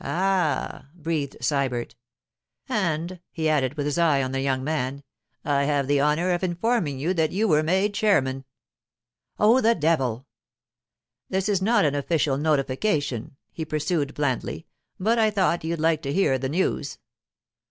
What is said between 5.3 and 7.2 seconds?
'I have the honour of informing you